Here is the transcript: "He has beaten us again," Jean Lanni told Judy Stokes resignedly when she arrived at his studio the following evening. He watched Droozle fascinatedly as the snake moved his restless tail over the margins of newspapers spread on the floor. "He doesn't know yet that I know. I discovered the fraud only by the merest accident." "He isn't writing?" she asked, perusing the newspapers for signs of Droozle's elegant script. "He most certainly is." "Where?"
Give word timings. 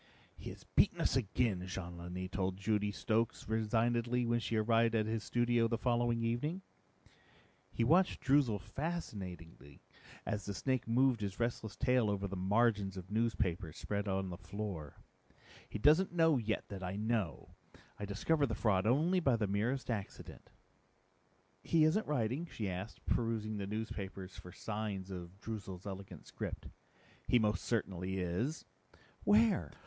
"He 0.35 0.49
has 0.49 0.63
beaten 0.63 0.99
us 0.99 1.15
again," 1.15 1.63
Jean 1.67 1.95
Lanni 1.99 2.27
told 2.27 2.57
Judy 2.57 2.91
Stokes 2.91 3.47
resignedly 3.47 4.25
when 4.25 4.39
she 4.39 4.55
arrived 4.55 4.95
at 4.95 5.05
his 5.05 5.23
studio 5.23 5.67
the 5.67 5.77
following 5.77 6.23
evening. 6.23 6.63
He 7.71 7.83
watched 7.83 8.19
Droozle 8.19 8.59
fascinatedly 8.59 9.83
as 10.25 10.43
the 10.45 10.55
snake 10.55 10.87
moved 10.87 11.21
his 11.21 11.39
restless 11.39 11.75
tail 11.75 12.09
over 12.09 12.27
the 12.27 12.35
margins 12.35 12.97
of 12.97 13.11
newspapers 13.11 13.77
spread 13.77 14.07
on 14.07 14.31
the 14.31 14.39
floor. 14.39 14.95
"He 15.69 15.77
doesn't 15.77 16.11
know 16.11 16.39
yet 16.39 16.67
that 16.69 16.81
I 16.81 16.95
know. 16.95 17.53
I 17.99 18.05
discovered 18.05 18.47
the 18.47 18.55
fraud 18.55 18.87
only 18.87 19.19
by 19.19 19.35
the 19.35 19.45
merest 19.45 19.91
accident." 19.91 20.49
"He 21.61 21.83
isn't 21.83 22.07
writing?" 22.07 22.47
she 22.51 22.67
asked, 22.67 23.05
perusing 23.05 23.57
the 23.59 23.67
newspapers 23.67 24.35
for 24.35 24.51
signs 24.51 25.11
of 25.11 25.39
Droozle's 25.39 25.85
elegant 25.85 26.25
script. 26.25 26.69
"He 27.27 27.37
most 27.37 27.63
certainly 27.63 28.17
is." 28.17 28.65
"Where?" 29.25 29.71